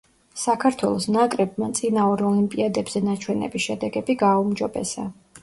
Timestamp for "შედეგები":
3.67-4.19